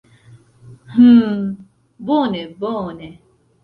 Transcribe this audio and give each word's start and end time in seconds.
Hm, 0.93 1.37
bone 2.05 2.41
bone. 2.59 3.07